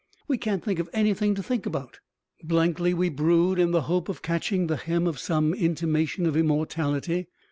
[0.27, 1.99] We can't think of anything to think about.
[2.43, 7.27] Blankly we brood in the hope of catching the hem of some intimation of immortality.